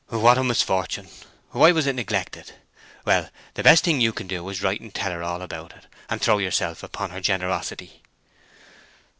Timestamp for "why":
1.51-1.71